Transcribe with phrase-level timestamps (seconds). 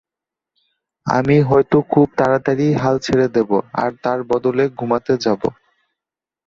[1.07, 3.49] আমি হয়তো খুব তারাতারিই হাল ছেড়ে দেব,
[3.81, 5.49] আর তার বাদলে ঘুমাতে যাবো।